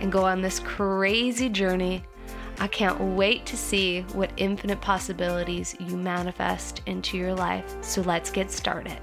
and 0.00 0.10
go 0.10 0.24
on 0.24 0.40
this 0.42 0.58
crazy 0.60 1.48
journey. 1.48 2.02
I 2.58 2.66
can't 2.66 3.00
wait 3.00 3.46
to 3.46 3.56
see 3.56 4.02
what 4.12 4.32
infinite 4.36 4.80
possibilities 4.80 5.76
you 5.78 5.96
manifest 5.96 6.82
into 6.86 7.16
your 7.16 7.34
life. 7.34 7.76
So 7.82 8.00
let's 8.02 8.30
get 8.30 8.50
started. 8.50 8.98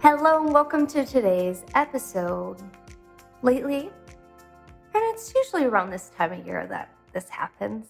Hello, 0.00 0.42
and 0.44 0.54
welcome 0.54 0.86
to 0.88 1.04
today's 1.04 1.64
episode. 1.74 2.56
Lately, 3.42 3.90
and 4.94 5.02
it's 5.14 5.34
usually 5.34 5.64
around 5.64 5.90
this 5.90 6.10
time 6.16 6.32
of 6.32 6.46
year 6.46 6.66
that 6.66 6.90
this 7.12 7.28
happens, 7.28 7.86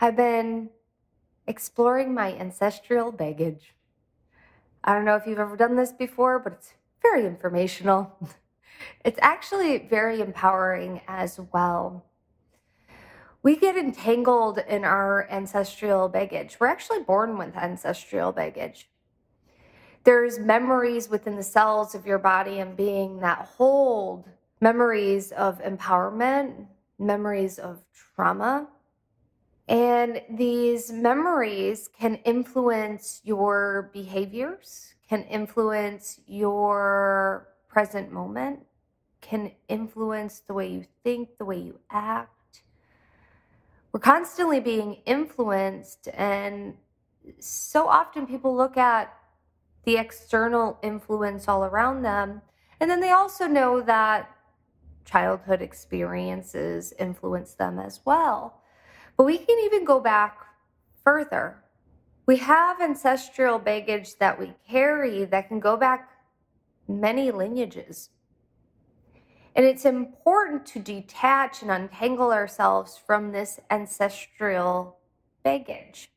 I've 0.00 0.16
been 0.16 0.70
exploring 1.46 2.14
my 2.14 2.34
ancestral 2.34 3.12
baggage. 3.12 3.74
I 4.82 4.94
don't 4.94 5.04
know 5.04 5.16
if 5.16 5.26
you've 5.26 5.38
ever 5.38 5.56
done 5.56 5.76
this 5.76 5.92
before, 5.92 6.38
but 6.38 6.54
it's 6.54 6.74
very 7.02 7.26
informational. 7.26 8.16
It's 9.04 9.18
actually 9.22 9.78
very 9.78 10.20
empowering 10.20 11.00
as 11.06 11.38
well. 11.52 12.04
We 13.42 13.56
get 13.56 13.76
entangled 13.76 14.58
in 14.58 14.84
our 14.84 15.28
ancestral 15.30 16.08
baggage. 16.08 16.56
We're 16.58 16.68
actually 16.68 17.02
born 17.02 17.36
with 17.36 17.54
ancestral 17.56 18.32
baggage. 18.32 18.88
There's 20.04 20.38
memories 20.38 21.10
within 21.10 21.36
the 21.36 21.42
cells 21.42 21.94
of 21.94 22.06
your 22.06 22.18
body 22.18 22.60
and 22.60 22.76
being 22.76 23.20
that 23.20 23.48
hold 23.56 24.28
memories 24.60 25.30
of 25.32 25.62
empowerment, 25.62 26.66
memories 26.98 27.58
of 27.58 27.84
trauma. 27.92 28.68
And 29.68 30.22
these 30.30 30.90
memories 30.90 31.88
can 31.88 32.16
influence 32.16 33.20
your 33.24 33.90
behaviors, 33.92 34.94
can 35.08 35.22
influence 35.24 36.20
your 36.26 37.48
present 37.74 38.12
moment, 38.12 38.60
can 39.20 39.50
influence 39.68 40.38
the 40.38 40.54
way 40.54 40.68
you 40.68 40.84
think, 41.02 41.38
the 41.38 41.44
way 41.44 41.58
you 41.58 41.80
act. 41.90 42.62
We're 43.90 43.98
constantly 43.98 44.60
being 44.60 44.98
influenced, 45.06 46.08
and 46.14 46.74
so 47.40 47.88
often 47.88 48.28
people 48.28 48.56
look 48.56 48.76
at 48.76 49.12
the 49.84 49.96
external 49.96 50.78
influence 50.82 51.48
all 51.48 51.64
around 51.64 52.02
them, 52.02 52.42
and 52.78 52.88
then 52.88 53.00
they 53.00 53.10
also 53.10 53.46
know 53.48 53.80
that 53.80 54.30
childhood 55.04 55.60
experiences 55.60 56.94
influence 56.98 57.54
them 57.54 57.80
as 57.80 58.00
well. 58.04 58.60
But 59.16 59.24
we 59.24 59.38
can 59.38 59.58
even 59.64 59.84
go 59.84 59.98
back 59.98 60.38
further 61.02 61.64
we 62.26 62.36
have 62.36 62.80
ancestral 62.80 63.58
baggage 63.58 64.16
that 64.16 64.38
we 64.38 64.54
carry 64.68 65.24
that 65.26 65.48
can 65.48 65.60
go 65.60 65.76
back 65.76 66.08
many 66.88 67.30
lineages. 67.30 68.10
And 69.56 69.64
it's 69.64 69.84
important 69.84 70.66
to 70.66 70.80
detach 70.80 71.62
and 71.62 71.70
untangle 71.70 72.32
ourselves 72.32 73.00
from 73.06 73.30
this 73.30 73.60
ancestral 73.70 74.98
baggage. 75.44 76.10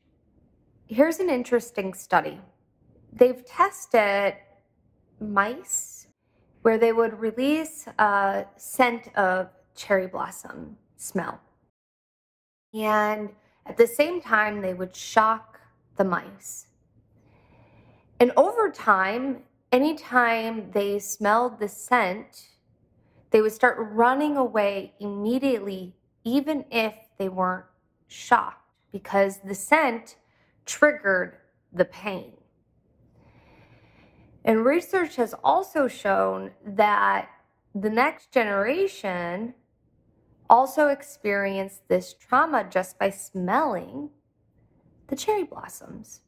Here's 0.86 1.20
an 1.20 1.30
interesting 1.30 1.94
study 1.94 2.40
they've 3.12 3.44
tested 3.44 4.34
mice 5.20 6.08
where 6.62 6.78
they 6.78 6.92
would 6.92 7.18
release 7.18 7.86
a 7.98 8.44
scent 8.56 9.16
of 9.16 9.48
cherry 9.74 10.06
blossom 10.06 10.76
smell. 10.96 11.40
And 12.74 13.30
at 13.66 13.76
the 13.76 13.86
same 13.86 14.20
time, 14.20 14.60
they 14.60 14.74
would 14.74 14.94
shock 14.94 15.60
the 15.96 16.04
mice. 16.04 16.66
And 18.20 18.32
over 18.36 18.70
time, 18.70 19.42
anytime 19.72 20.70
they 20.72 20.98
smelled 20.98 21.58
the 21.58 21.68
scent, 21.68 22.48
they 23.30 23.40
would 23.40 23.52
start 23.52 23.76
running 23.78 24.36
away 24.36 24.94
immediately, 25.00 25.94
even 26.24 26.64
if 26.70 26.94
they 27.18 27.28
weren't 27.28 27.66
shocked, 28.06 28.72
because 28.92 29.40
the 29.44 29.54
scent 29.54 30.16
triggered 30.64 31.36
the 31.72 31.84
pain. 31.84 32.32
And 34.44 34.64
research 34.64 35.16
has 35.16 35.34
also 35.44 35.88
shown 35.88 36.52
that 36.64 37.28
the 37.74 37.90
next 37.90 38.32
generation 38.32 39.54
also 40.48 40.88
experienced 40.88 41.86
this 41.88 42.14
trauma 42.14 42.66
just 42.68 42.98
by 42.98 43.10
smelling 43.10 44.08
the 45.08 45.16
cherry 45.16 45.44
blossoms. 45.44 46.20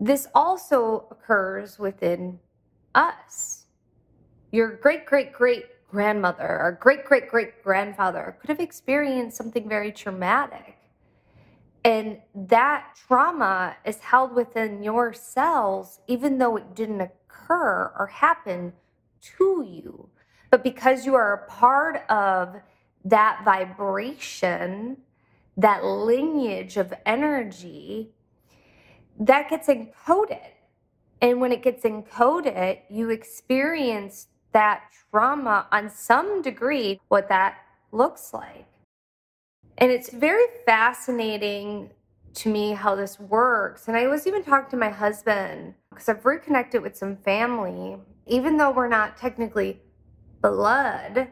This 0.00 0.26
also 0.34 1.06
occurs 1.10 1.78
within 1.78 2.40
us. 2.94 3.66
Your 4.50 4.76
great 4.76 5.04
great 5.04 5.30
great 5.32 5.66
grandmother 5.88 6.48
or 6.48 6.78
great 6.80 7.04
great 7.04 7.28
great 7.28 7.62
grandfather 7.62 8.36
could 8.40 8.48
have 8.48 8.60
experienced 8.60 9.36
something 9.36 9.68
very 9.68 9.92
traumatic. 9.92 10.78
And 11.84 12.18
that 12.34 12.96
trauma 13.06 13.76
is 13.84 13.98
held 13.98 14.34
within 14.34 14.82
your 14.82 15.12
cells, 15.12 16.00
even 16.06 16.38
though 16.38 16.56
it 16.56 16.74
didn't 16.74 17.00
occur 17.02 17.92
or 17.98 18.06
happen 18.06 18.72
to 19.38 19.64
you. 19.68 20.08
But 20.50 20.64
because 20.64 21.04
you 21.04 21.14
are 21.14 21.34
a 21.34 21.50
part 21.50 22.08
of 22.08 22.56
that 23.04 23.42
vibration, 23.44 24.98
that 25.56 25.84
lineage 25.84 26.76
of 26.76 26.92
energy 27.06 28.12
that 29.18 29.50
gets 29.50 29.68
encoded. 29.68 30.52
And 31.22 31.40
when 31.40 31.52
it 31.52 31.62
gets 31.62 31.84
encoded, 31.84 32.80
you 32.88 33.10
experience 33.10 34.28
that 34.52 34.84
trauma 35.10 35.66
on 35.70 35.90
some 35.90 36.42
degree, 36.42 37.00
what 37.08 37.28
that 37.28 37.58
looks 37.92 38.32
like. 38.32 38.66
And 39.78 39.90
it's 39.90 40.10
very 40.10 40.46
fascinating 40.66 41.90
to 42.34 42.48
me 42.48 42.72
how 42.72 42.94
this 42.94 43.18
works. 43.18 43.88
And 43.88 43.96
I 43.96 44.06
was 44.06 44.26
even 44.26 44.44
talking 44.44 44.70
to 44.70 44.76
my 44.76 44.90
husband 44.90 45.74
because 45.90 46.08
I've 46.08 46.24
reconnected 46.24 46.82
with 46.82 46.96
some 46.96 47.16
family, 47.16 47.98
even 48.26 48.56
though 48.56 48.70
we're 48.70 48.88
not 48.88 49.16
technically 49.16 49.80
blood, 50.40 51.28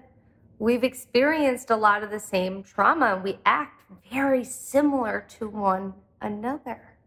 we've 0.58 0.84
experienced 0.84 1.70
a 1.70 1.76
lot 1.76 2.02
of 2.02 2.10
the 2.10 2.20
same 2.20 2.62
trauma. 2.62 3.20
We 3.22 3.38
act 3.46 3.82
very 4.10 4.44
similar 4.44 5.24
to 5.38 5.48
one 5.48 5.94
another. 6.20 6.97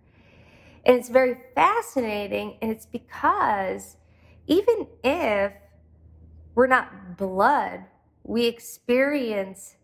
And 0.86 0.98
it's 0.98 1.10
very 1.10 1.38
fascinating, 1.54 2.58
and 2.62 2.72
it's 2.72 2.86
because 2.86 3.98
even 4.48 4.88
if 5.04 5.54
we're 6.56 6.68
not 6.68 7.18
blood, 7.18 7.86
we 8.24 8.46
experience 8.46 9.76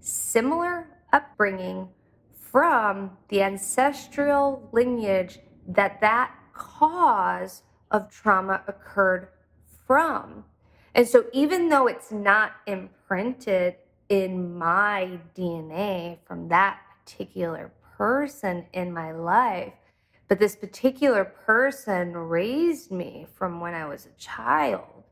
similar 0.00 0.88
upbringing 1.12 1.88
from 2.32 3.10
the 3.28 3.42
ancestral 3.42 4.68
lineage 4.72 5.38
that 5.66 6.00
that 6.00 6.34
cause 6.54 7.62
of 7.90 8.10
trauma 8.10 8.62
occurred 8.66 9.28
from. 9.86 10.44
And 10.94 11.06
so, 11.06 11.26
even 11.32 11.68
though 11.68 11.86
it's 11.86 12.10
not 12.10 12.52
imprinted 12.66 13.76
in 14.08 14.56
my 14.58 15.18
DNA 15.36 16.18
from 16.26 16.48
that 16.48 16.80
particular 17.04 17.70
person 17.96 18.66
in 18.72 18.92
my 18.92 19.12
life, 19.12 19.72
but 20.28 20.38
this 20.38 20.54
particular 20.54 21.24
person 21.24 22.14
raised 22.14 22.90
me 22.90 23.26
from 23.34 23.60
when 23.60 23.74
I 23.74 23.86
was 23.86 24.06
a 24.06 24.20
child. 24.20 25.04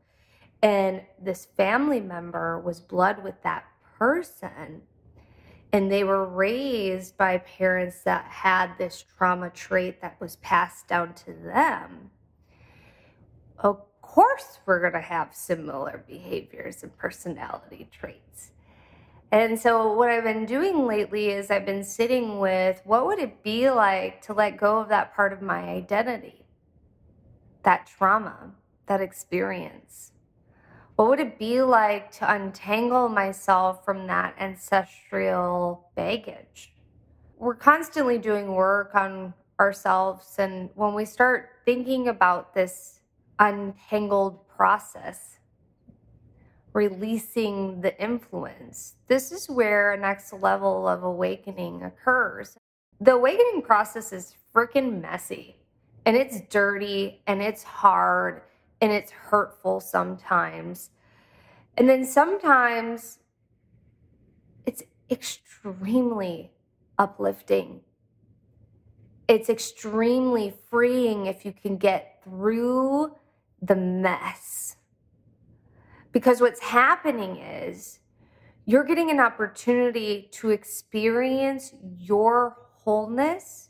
And 0.61 1.01
this 1.19 1.45
family 1.57 1.99
member 1.99 2.59
was 2.59 2.79
blood 2.79 3.23
with 3.23 3.41
that 3.43 3.65
person. 3.97 4.83
And 5.73 5.91
they 5.91 6.03
were 6.03 6.25
raised 6.25 7.17
by 7.17 7.39
parents 7.39 8.01
that 8.03 8.25
had 8.25 8.77
this 8.77 9.03
trauma 9.17 9.49
trait 9.49 10.01
that 10.01 10.19
was 10.21 10.37
passed 10.37 10.87
down 10.87 11.13
to 11.15 11.33
them. 11.33 12.11
Of 13.59 13.81
course, 14.01 14.59
we're 14.65 14.79
going 14.79 14.93
to 14.93 15.01
have 15.01 15.35
similar 15.35 16.03
behaviors 16.07 16.83
and 16.83 16.95
personality 16.95 17.89
traits. 17.91 18.51
And 19.31 19.59
so, 19.59 19.91
what 19.91 20.09
I've 20.09 20.23
been 20.23 20.45
doing 20.45 20.85
lately 20.85 21.29
is 21.29 21.51
I've 21.51 21.65
been 21.65 21.83
sitting 21.83 22.39
with 22.39 22.81
what 22.85 23.05
would 23.05 23.19
it 23.19 23.43
be 23.43 23.69
like 23.69 24.21
to 24.23 24.33
let 24.33 24.57
go 24.57 24.79
of 24.79 24.87
that 24.89 25.13
part 25.13 25.33
of 25.33 25.41
my 25.41 25.63
identity, 25.67 26.45
that 27.63 27.87
trauma, 27.87 28.51
that 28.87 29.01
experience? 29.01 30.13
What 30.95 31.09
would 31.09 31.19
it 31.19 31.37
be 31.37 31.61
like 31.61 32.09
to 32.13 32.33
untangle 32.33 33.09
myself 33.09 33.83
from 33.83 34.07
that 34.07 34.33
ancestral 34.39 35.91
baggage? 35.95 36.73
We're 37.37 37.53
constantly 37.53 38.17
doing 38.17 38.53
work 38.53 38.95
on 38.95 39.33
ourselves. 39.59 40.35
And 40.39 40.69
when 40.75 40.93
we 40.93 41.05
start 41.05 41.49
thinking 41.65 42.07
about 42.07 42.53
this 42.53 43.01
untangled 43.39 44.47
process, 44.47 45.36
releasing 46.77 47.81
the 47.81 47.99
influence, 47.99 48.93
this 49.07 49.31
is 49.31 49.49
where 49.49 49.93
a 49.93 49.97
next 49.97 50.31
level 50.31 50.87
of 50.87 51.01
awakening 51.01 51.81
occurs. 51.81 52.55
The 53.01 53.13
awakening 53.13 53.63
process 53.63 54.13
is 54.13 54.35
freaking 54.53 55.01
messy 55.01 55.55
and 56.05 56.15
it's 56.15 56.39
dirty 56.51 57.23
and 57.25 57.41
it's 57.41 57.63
hard 57.63 58.43
and 58.79 58.91
it's 58.91 59.09
hurtful 59.09 59.79
sometimes. 59.79 60.91
And 61.75 61.89
then 61.89 62.05
sometimes 62.05 63.17
it's 64.67 64.83
extremely 65.09 66.51
uplifting. 66.99 67.81
It's 69.27 69.49
extremely 69.49 70.53
freeing 70.69 71.25
if 71.25 71.43
you 71.43 71.53
can 71.53 71.77
get 71.77 72.21
through 72.23 73.15
the 73.63 73.75
mess. 73.75 74.66
Because 76.11 76.41
what's 76.41 76.59
happening 76.59 77.37
is 77.37 77.99
you're 78.65 78.83
getting 78.83 79.11
an 79.11 79.19
opportunity 79.19 80.29
to 80.33 80.49
experience 80.49 81.73
your 81.97 82.57
wholeness 82.83 83.67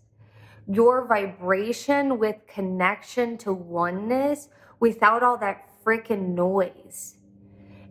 your 0.68 1.07
vibration 1.07 2.19
with 2.19 2.36
connection 2.48 3.38
to 3.38 3.54
oneness 3.54 4.50
without 4.80 5.24
all 5.24 5.38
that 5.38 5.69
freaking 5.84 6.36
noise. 6.36 7.16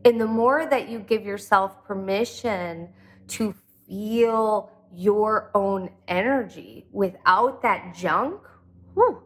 And 0.04 0.20
the 0.20 0.26
more 0.26 0.66
that 0.66 0.88
you 0.88 1.00
give 1.00 1.24
yourself 1.24 1.82
permission 1.84 2.90
to 3.28 3.54
feel 3.88 4.70
your 4.92 5.50
own 5.54 5.90
energy 6.06 6.86
without 6.92 7.62
that 7.62 7.94
junk, 7.94 8.40
whew, 8.94 9.22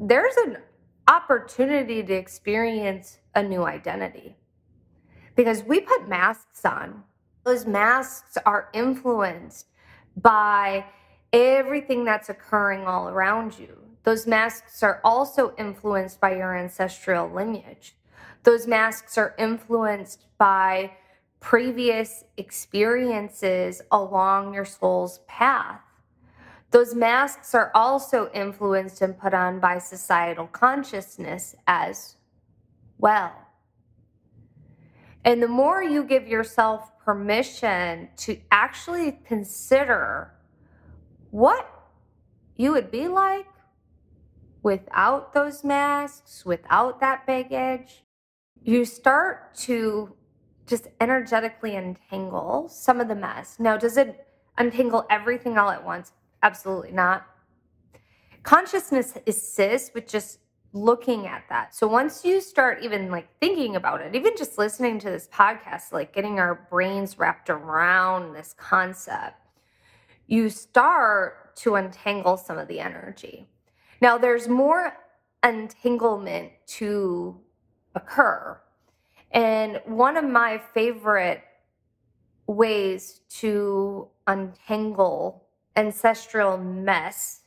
there's 0.00 0.36
an 0.38 0.58
opportunity 1.06 2.02
to 2.02 2.14
experience 2.14 3.18
a 3.34 3.42
new 3.42 3.64
identity. 3.64 4.34
Because 5.38 5.62
we 5.62 5.78
put 5.78 6.08
masks 6.08 6.64
on, 6.64 7.04
those 7.44 7.64
masks 7.64 8.36
are 8.44 8.70
influenced 8.74 9.68
by 10.16 10.84
everything 11.32 12.04
that's 12.04 12.28
occurring 12.28 12.88
all 12.88 13.08
around 13.08 13.56
you. 13.56 13.78
Those 14.02 14.26
masks 14.26 14.82
are 14.82 15.00
also 15.04 15.54
influenced 15.56 16.20
by 16.20 16.34
your 16.34 16.56
ancestral 16.56 17.30
lineage. 17.30 17.94
Those 18.42 18.66
masks 18.66 19.16
are 19.16 19.36
influenced 19.38 20.24
by 20.38 20.94
previous 21.38 22.24
experiences 22.36 23.80
along 23.92 24.54
your 24.54 24.64
soul's 24.64 25.20
path. 25.28 25.82
Those 26.72 26.96
masks 26.96 27.54
are 27.54 27.70
also 27.76 28.28
influenced 28.34 29.02
and 29.02 29.16
put 29.16 29.34
on 29.34 29.60
by 29.60 29.78
societal 29.78 30.48
consciousness 30.48 31.54
as 31.68 32.16
well. 32.98 33.47
And 35.28 35.42
the 35.42 35.48
more 35.48 35.82
you 35.82 36.04
give 36.04 36.26
yourself 36.26 36.90
permission 37.04 38.08
to 38.16 38.40
actually 38.50 39.20
consider 39.26 40.32
what 41.30 41.70
you 42.56 42.72
would 42.72 42.90
be 42.90 43.08
like 43.08 43.44
without 44.62 45.34
those 45.34 45.62
masks, 45.62 46.46
without 46.46 46.98
that 47.00 47.26
baggage, 47.26 48.04
you 48.62 48.86
start 48.86 49.54
to 49.56 50.14
just 50.66 50.88
energetically 50.98 51.76
untangle 51.76 52.66
some 52.70 52.98
of 52.98 53.08
the 53.08 53.14
mess. 53.14 53.56
Now, 53.58 53.76
does 53.76 53.98
it 53.98 54.26
untangle 54.56 55.04
everything 55.10 55.58
all 55.58 55.68
at 55.68 55.84
once? 55.84 56.12
Absolutely 56.42 56.92
not. 56.92 57.26
Consciousness 58.44 59.12
assists 59.26 59.90
with 59.92 60.08
just 60.08 60.38
looking 60.72 61.26
at 61.26 61.44
that. 61.48 61.74
So 61.74 61.86
once 61.86 62.24
you 62.24 62.40
start 62.40 62.82
even 62.82 63.10
like 63.10 63.28
thinking 63.40 63.76
about 63.76 64.00
it, 64.00 64.14
even 64.14 64.36
just 64.36 64.58
listening 64.58 64.98
to 65.00 65.10
this 65.10 65.28
podcast, 65.32 65.92
like 65.92 66.12
getting 66.12 66.38
our 66.38 66.66
brains 66.70 67.18
wrapped 67.18 67.50
around 67.50 68.34
this 68.34 68.54
concept, 68.56 69.36
you 70.26 70.50
start 70.50 71.56
to 71.56 71.76
untangle 71.76 72.36
some 72.36 72.58
of 72.58 72.68
the 72.68 72.80
energy. 72.80 73.48
Now, 74.00 74.18
there's 74.18 74.46
more 74.46 74.92
entanglement 75.42 76.52
to 76.66 77.40
occur. 77.94 78.60
And 79.30 79.80
one 79.86 80.16
of 80.16 80.24
my 80.24 80.60
favorite 80.72 81.42
ways 82.46 83.20
to 83.28 84.08
untangle 84.26 85.46
ancestral 85.76 86.58
mess 86.58 87.42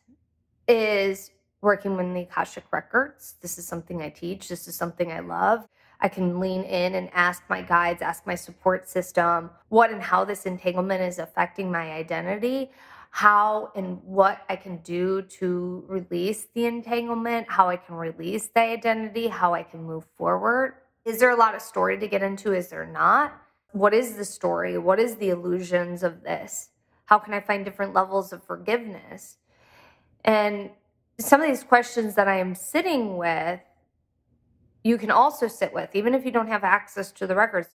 is 0.68 1.32
working 1.62 1.96
with 1.96 2.14
the 2.14 2.22
Akashic 2.22 2.66
Records. 2.72 3.36
This 3.42 3.58
is 3.58 3.68
something 3.68 4.02
I 4.02 4.10
teach, 4.10 4.48
this 4.48 4.68
is 4.68 4.76
something 4.76 5.12
I 5.12 5.20
love. 5.20 5.68
I 6.00 6.08
can 6.08 6.40
lean 6.40 6.64
in 6.64 6.96
and 6.96 7.10
ask 7.14 7.44
my 7.48 7.62
guides, 7.62 8.02
ask 8.02 8.26
my 8.26 8.34
support 8.34 8.90
system 8.90 9.52
what 9.70 9.92
and 9.92 10.02
how 10.02 10.26
this 10.26 10.46
entanglement 10.46 11.02
is 11.02 11.20
affecting 11.20 11.72
my 11.72 11.92
identity, 11.92 12.72
how 13.12 13.72
and 13.76 14.02
what 14.04 14.42
I 14.50 14.56
can 14.56 14.78
do 14.78 15.22
to 15.24 15.86
release 15.88 16.48
the 16.56 16.66
entanglement, 16.66 17.52
how 17.52 17.70
I 17.70 17.76
can 17.76 17.96
release 17.96 18.48
the 18.48 18.62
identity, 18.62 19.28
how 19.28 19.54
I 19.54 19.62
can 19.62 19.84
move 19.84 20.06
forward. 20.18 20.76
Is 21.06 21.20
there 21.20 21.30
a 21.30 21.36
lot 21.36 21.54
of 21.54 21.62
story 21.62 22.00
to 22.00 22.08
get 22.08 22.24
into? 22.24 22.54
Is 22.54 22.70
there 22.70 22.86
not? 22.86 23.40
What 23.74 23.94
is 23.94 24.16
the 24.16 24.26
story? 24.26 24.78
What 24.78 25.00
is 25.00 25.18
the 25.18 25.30
illusions 25.30 26.04
of 26.04 26.24
this? 26.24 26.70
How 27.06 27.20
can 27.20 27.34
I 27.34 27.42
find 27.42 27.64
different 27.64 27.94
levels 27.94 28.34
of 28.34 28.44
forgiveness? 28.44 29.38
And 30.24 30.72
some 31.20 31.42
of 31.42 31.48
these 31.48 31.64
questions 31.64 32.16
that 32.16 32.28
I 32.28 32.38
am 32.38 32.56
sitting 32.56 33.18
with 33.18 33.60
you 34.84 34.98
can 34.98 35.12
also 35.12 35.48
sit 35.48 35.74
with, 35.74 35.96
even 35.96 36.16
if 36.16 36.26
you 36.26 36.32
don't 36.32 36.48
have 36.48 36.64
access 36.64 37.12
to 37.14 37.28
the 37.28 37.36
records. 37.36 37.70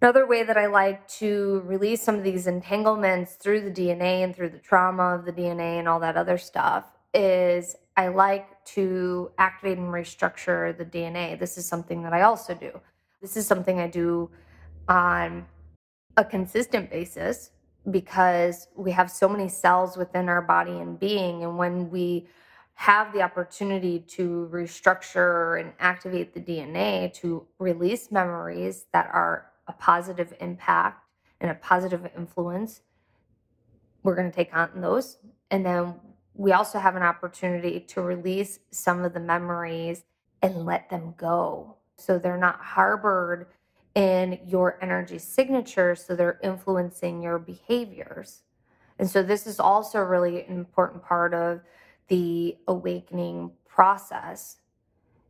Another 0.00 0.26
way 0.26 0.42
that 0.42 0.56
I 0.56 0.66
like 0.66 1.06
to 1.18 1.62
release 1.64 2.02
some 2.02 2.16
of 2.16 2.24
these 2.24 2.46
entanglements 2.46 3.34
through 3.34 3.60
the 3.60 3.70
DNA 3.70 4.24
and 4.24 4.34
through 4.34 4.50
the 4.50 4.58
trauma 4.58 5.14
of 5.14 5.24
the 5.24 5.32
DNA 5.32 5.78
and 5.78 5.86
all 5.86 6.00
that 6.00 6.16
other 6.16 6.38
stuff 6.38 6.86
is 7.14 7.76
I 7.96 8.08
like 8.08 8.64
to 8.64 9.30
activate 9.38 9.78
and 9.78 9.88
restructure 9.88 10.76
the 10.76 10.84
DNA. 10.84 11.38
This 11.38 11.58
is 11.58 11.66
something 11.66 12.02
that 12.02 12.12
I 12.12 12.22
also 12.22 12.54
do. 12.54 12.80
This 13.20 13.36
is 13.36 13.46
something 13.46 13.78
I 13.78 13.86
do 13.86 14.30
on 14.88 15.46
a 16.16 16.24
consistent 16.24 16.90
basis 16.90 17.50
because 17.90 18.68
we 18.76 18.92
have 18.92 19.10
so 19.10 19.28
many 19.28 19.48
cells 19.48 19.96
within 19.96 20.28
our 20.28 20.42
body 20.42 20.72
and 20.72 20.98
being. 20.98 21.42
And 21.42 21.58
when 21.58 21.90
we 21.90 22.28
have 22.74 23.12
the 23.12 23.22
opportunity 23.22 23.98
to 24.00 24.48
restructure 24.52 25.60
and 25.60 25.72
activate 25.78 26.32
the 26.32 26.40
DNA 26.40 27.12
to 27.14 27.46
release 27.58 28.10
memories 28.10 28.86
that 28.92 29.08
are 29.12 29.50
a 29.66 29.72
positive 29.72 30.32
impact 30.40 31.04
and 31.40 31.50
a 31.50 31.54
positive 31.54 32.08
influence, 32.16 32.82
we're 34.02 34.14
going 34.14 34.30
to 34.30 34.34
take 34.34 34.54
on 34.54 34.80
those. 34.80 35.18
And 35.50 35.64
then 35.64 35.94
we 36.34 36.52
also 36.52 36.78
have 36.78 36.96
an 36.96 37.02
opportunity 37.02 37.80
to 37.80 38.00
release 38.00 38.58
some 38.70 39.04
of 39.04 39.12
the 39.12 39.20
memories 39.20 40.04
and 40.40 40.64
let 40.64 40.88
them 40.88 41.14
go. 41.16 41.76
So 41.96 42.18
they're 42.18 42.38
not 42.38 42.60
harbored 42.60 43.46
in 43.94 44.40
your 44.46 44.78
energy 44.82 45.18
signature, 45.18 45.94
so 45.94 46.14
they're 46.16 46.40
influencing 46.42 47.22
your 47.22 47.38
behaviors. 47.38 48.42
And 48.98 49.08
so 49.08 49.22
this 49.22 49.46
is 49.46 49.60
also 49.60 50.00
really 50.00 50.44
an 50.44 50.56
important 50.56 51.02
part 51.02 51.34
of 51.34 51.60
the 52.08 52.56
awakening 52.68 53.52
process. 53.66 54.58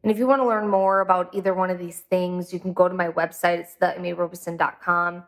And 0.03 0.11
if 0.11 0.19
you 0.19 0.27
want 0.27 0.43
to 0.43 0.47
learn 0.47 0.69
more 0.69 1.01
about 1.01 1.35
either 1.35 1.55
one 1.55 1.71
of 1.71 1.79
these 1.79 2.01
things, 2.01 2.53
you 2.53 2.59
can 2.61 2.73
go 2.73 2.89
to 2.89 2.95
my 2.95 3.09
website. 3.09 3.59
It's 3.59 3.77
theamyrobeson.com. 3.81 5.25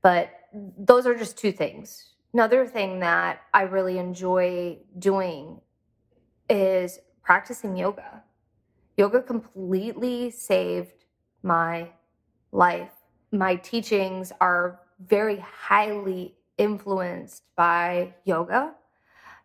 But 0.00 0.30
those 0.78 1.06
are 1.06 1.14
just 1.14 1.36
two 1.36 1.52
things. 1.52 2.10
Another 2.32 2.66
thing 2.66 3.00
that 3.00 3.42
I 3.52 3.62
really 3.62 3.98
enjoy 3.98 4.78
doing 4.98 5.60
is 6.48 6.98
practicing 7.22 7.76
yoga. 7.76 8.22
Yoga 8.96 9.22
completely 9.22 10.30
saved 10.30 11.04
my 11.42 11.90
life. 12.52 12.92
My 13.32 13.56
teachings 13.56 14.32
are 14.40 14.80
very 15.06 15.38
highly 15.38 16.34
influenced 16.58 17.42
by 17.56 18.14
yoga 18.24 18.74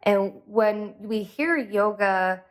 and 0.03 0.33
when 0.45 0.95
we 0.99 1.23
hear 1.23 1.57
yoga, 1.57 2.43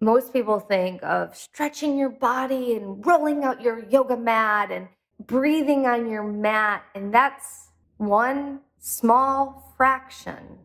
most 0.00 0.32
people 0.32 0.60
think 0.60 1.02
of 1.02 1.36
stretching 1.36 1.98
your 1.98 2.08
body 2.08 2.76
and 2.76 3.04
rolling 3.04 3.44
out 3.44 3.60
your 3.60 3.84
yoga 3.88 4.16
mat 4.16 4.70
and 4.70 4.88
breathing 5.26 5.86
on 5.86 6.08
your 6.08 6.22
mat. 6.22 6.84
And 6.94 7.12
that's 7.12 7.68
one 7.98 8.60
small 8.78 9.74
fraction 9.76 10.58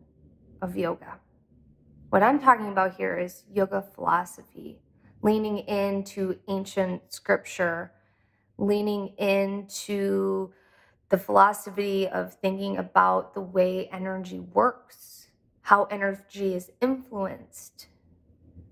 of 0.62 0.76
yoga. 0.76 1.18
What 2.08 2.22
I'm 2.22 2.40
talking 2.40 2.68
about 2.68 2.96
here 2.96 3.18
is 3.18 3.44
yoga 3.52 3.84
philosophy, 3.94 4.78
leaning 5.22 5.58
into 5.58 6.38
ancient 6.48 7.02
scripture, 7.12 7.92
leaning 8.58 9.08
into 9.18 10.52
the 11.08 11.18
philosophy 11.18 12.08
of 12.08 12.34
thinking 12.34 12.76
about 12.76 13.34
the 13.34 13.40
way 13.40 13.88
energy 13.92 14.40
works, 14.40 15.28
how 15.62 15.84
energy 15.84 16.54
is 16.54 16.70
influenced, 16.80 17.88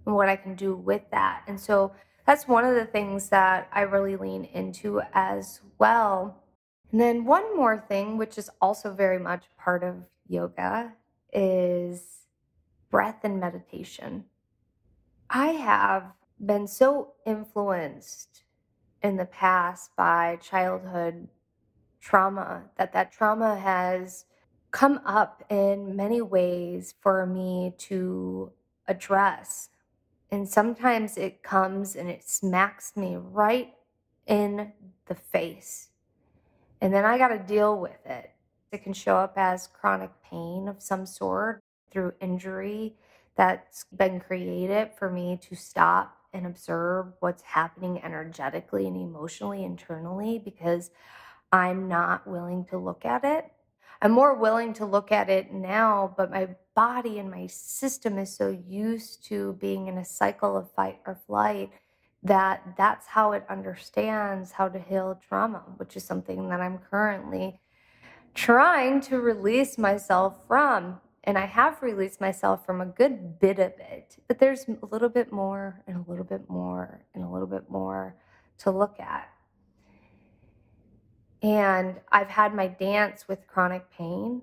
and 0.07 0.15
what 0.15 0.29
I 0.29 0.37
can 0.37 0.55
do 0.55 0.75
with 0.75 1.03
that. 1.11 1.43
And 1.47 1.61
so 1.61 1.93
that's 2.27 2.49
one 2.49 2.65
of 2.65 2.75
the 2.75 2.87
things 2.87 3.29
that 3.29 3.69
I 3.73 3.83
really 3.83 4.17
lean 4.17 4.45
into 4.45 5.03
as 5.13 5.61
well. 5.79 6.43
And 6.91 7.01
then 7.01 7.25
one 7.25 7.57
more 7.57 7.85
thing, 7.89 8.17
which 8.17 8.39
is 8.39 8.51
also 8.61 8.93
very 8.93 9.19
much 9.19 9.45
part 9.59 9.85
of 9.85 9.97
yoga, 10.27 10.93
is 11.33 12.27
breath 12.91 13.25
and 13.25 13.41
meditation. 13.41 14.25
I 15.29 15.49
have 15.49 16.13
been 16.45 16.67
so 16.69 17.15
influenced 17.27 18.44
in 19.05 19.17
the 19.19 19.27
past 19.27 19.95
by 19.97 20.39
childhood 20.43 21.29
trauma 22.01 22.65
that 22.77 22.93
that 22.95 23.13
trauma 23.13 23.57
has 23.57 24.25
come 24.71 25.01
up 25.05 25.45
in 25.51 25.95
many 25.95 26.21
ways 26.23 26.95
for 27.01 27.27
me 27.27 27.75
to 27.79 28.51
address. 28.89 29.69
And 30.31 30.49
sometimes 30.49 31.17
it 31.17 31.43
comes 31.43 31.95
and 31.95 32.09
it 32.09 32.29
smacks 32.29 32.97
me 32.97 33.17
right 33.17 33.75
in 34.27 34.73
the 35.07 35.15
face. 35.15 35.89
And 36.81 36.93
then 36.93 37.05
i 37.05 37.19
got 37.19 37.29
to 37.29 37.39
deal 37.39 37.79
with 37.79 38.05
it. 38.07 38.33
It 38.73 38.83
can 38.83 38.95
show 38.95 39.17
up 39.17 39.35
as 39.37 39.69
chronic 39.69 40.11
pain 40.29 40.67
of 40.67 40.83
some 40.83 41.07
sort 41.07 41.63
through 41.91 42.15
injury 42.21 42.97
that's 43.37 43.85
been 43.97 44.19
created 44.19 44.91
for 44.99 45.11
me 45.11 45.39
to 45.49 45.55
stop 45.55 46.14
and 46.35 46.47
observe 46.47 47.07
what's 47.21 47.43
happening 47.43 48.03
energetically 48.03 48.87
and 48.87 48.97
emotionally 48.97 49.65
internally 49.65 50.39
because 50.39 50.91
I'm 51.53 51.89
not 51.89 52.27
willing 52.27 52.65
to 52.67 52.79
look 52.79 53.05
at 53.05 53.25
it. 53.25 53.51
I'm 54.03 54.13
more 54.13 54.35
willing 54.35 54.75
to 54.75 54.85
look 54.85 55.13
at 55.13 55.31
it 55.31 55.53
now, 55.53 56.13
but 56.17 56.31
my 56.31 56.49
body 56.75 57.19
and 57.19 57.31
my 57.31 57.47
system 57.47 58.19
is 58.19 58.35
so 58.35 58.49
used 58.67 59.25
to 59.27 59.55
being 59.55 59.87
in 59.87 59.97
a 59.97 60.05
cycle 60.05 60.57
of 60.57 60.71
fight 60.73 61.01
or 61.07 61.15
flight 61.27 61.71
that 62.23 62.63
that's 62.77 63.07
how 63.07 63.33
it 63.33 63.45
understands 63.49 64.53
how 64.53 64.69
to 64.69 64.79
heal 64.79 65.21
trauma, 65.27 65.63
which 65.77 65.97
is 65.97 66.05
something 66.05 66.49
that 66.49 66.61
I'm 66.61 66.79
currently 66.79 67.61
trying 68.35 69.01
to 69.03 69.21
release 69.21 69.79
myself 69.79 70.47
from 70.49 71.01
and 71.25 71.39
I 71.39 71.47
have 71.47 71.83
released 71.83 72.21
myself 72.21 72.65
from 72.65 72.81
a 72.81 72.87
good 72.87 73.39
bit 73.41 73.59
of 73.59 73.73
it, 73.79 74.19
but 74.29 74.39
there's 74.39 74.67
a 74.69 74.87
little 74.87 75.09
bit 75.09 75.33
more 75.33 75.83
and 75.87 75.97
a 75.97 76.11
little 76.11 76.25
bit 76.25 76.49
more 76.49 77.05
and 77.15 77.25
a 77.25 77.29
little 77.29 77.49
bit 77.49 77.69
more 77.71 78.15
to 78.59 78.71
look 78.71 79.01
at. 79.01 79.29
And 81.43 81.97
I've 82.13 82.29
had 82.29 82.55
my 82.55 82.69
dance 82.69 83.27
with 83.27 83.47
chronic 83.47 83.91
pain. 83.91 84.43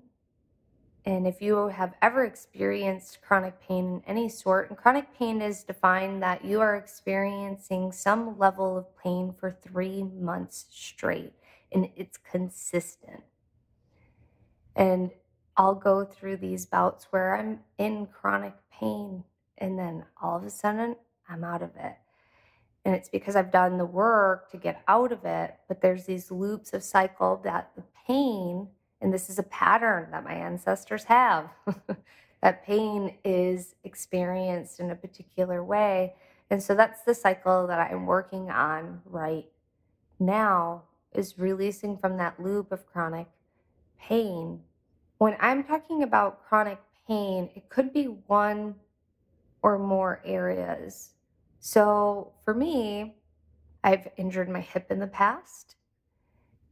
And 1.04 1.26
if 1.26 1.40
you 1.42 1.68
have 1.68 1.94
ever 2.00 2.24
experienced 2.24 3.20
chronic 3.22 3.60
pain 3.60 3.86
in 3.86 4.02
any 4.06 4.28
sort, 4.28 4.68
and 4.68 4.78
chronic 4.78 5.06
pain 5.16 5.40
is 5.42 5.64
defined 5.64 6.22
that 6.22 6.44
you 6.44 6.60
are 6.60 6.76
experiencing 6.76 7.90
some 7.90 8.38
level 8.38 8.76
of 8.76 8.96
pain 8.96 9.32
for 9.32 9.50
three 9.50 10.04
months 10.04 10.66
straight, 10.70 11.32
and 11.72 11.88
it's 11.96 12.18
consistent. 12.18 13.24
And 14.76 15.10
I'll 15.56 15.74
go 15.74 16.04
through 16.04 16.38
these 16.38 16.66
bouts 16.66 17.08
where 17.10 17.36
I'm 17.36 17.60
in 17.78 18.06
chronic 18.06 18.54
pain 18.72 19.24
and 19.58 19.78
then 19.78 20.04
all 20.20 20.36
of 20.36 20.44
a 20.44 20.50
sudden 20.50 20.96
I'm 21.28 21.44
out 21.44 21.62
of 21.62 21.70
it. 21.76 21.96
And 22.84 22.94
it's 22.94 23.08
because 23.08 23.36
I've 23.36 23.52
done 23.52 23.78
the 23.78 23.84
work 23.84 24.50
to 24.50 24.56
get 24.56 24.82
out 24.88 25.12
of 25.12 25.24
it, 25.24 25.54
but 25.68 25.80
there's 25.80 26.04
these 26.04 26.30
loops 26.30 26.72
of 26.72 26.82
cycle 26.82 27.40
that 27.44 27.70
the 27.76 27.84
pain, 28.06 28.66
and 29.00 29.14
this 29.14 29.30
is 29.30 29.38
a 29.38 29.44
pattern 29.44 30.08
that 30.10 30.24
my 30.24 30.34
ancestors 30.34 31.04
have, 31.04 31.48
that 32.42 32.66
pain 32.66 33.14
is 33.24 33.76
experienced 33.84 34.80
in 34.80 34.90
a 34.90 34.96
particular 34.96 35.62
way. 35.62 36.14
And 36.50 36.60
so 36.60 36.74
that's 36.74 37.02
the 37.02 37.14
cycle 37.14 37.68
that 37.68 37.78
I'm 37.78 38.04
working 38.04 38.50
on 38.50 39.00
right 39.04 39.46
now 40.18 40.82
is 41.12 41.38
releasing 41.38 41.96
from 41.96 42.16
that 42.16 42.42
loop 42.42 42.72
of 42.72 42.86
chronic 42.86 43.28
pain 43.98 44.60
when 45.22 45.36
I'm 45.38 45.62
talking 45.62 46.02
about 46.02 46.44
chronic 46.48 46.80
pain, 47.06 47.48
it 47.54 47.68
could 47.68 47.92
be 47.92 48.06
one 48.26 48.74
or 49.62 49.78
more 49.78 50.20
areas. 50.24 51.10
So 51.60 52.32
for 52.44 52.52
me, 52.52 53.14
I've 53.84 54.08
injured 54.16 54.48
my 54.48 54.62
hip 54.62 54.90
in 54.90 54.98
the 54.98 55.06
past 55.06 55.76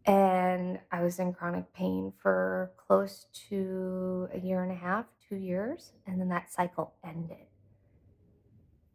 and 0.04 0.80
I 0.90 1.00
was 1.00 1.20
in 1.20 1.32
chronic 1.32 1.72
pain 1.72 2.12
for 2.20 2.72
close 2.76 3.26
to 3.50 4.28
a 4.34 4.40
year 4.40 4.64
and 4.64 4.72
a 4.72 4.74
half, 4.74 5.06
two 5.28 5.36
years, 5.36 5.92
and 6.08 6.20
then 6.20 6.28
that 6.30 6.52
cycle 6.52 6.94
ended. 7.04 7.46